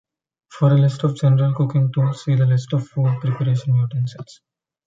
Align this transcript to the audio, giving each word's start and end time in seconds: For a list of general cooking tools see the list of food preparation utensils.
For 0.49 0.69
a 0.73 0.77
list 0.79 1.03
of 1.03 1.15
general 1.15 1.53
cooking 1.53 1.93
tools 1.93 2.23
see 2.23 2.33
the 2.33 2.47
list 2.47 2.73
of 2.73 2.87
food 2.87 3.19
preparation 3.21 3.75
utensils. 3.75 4.41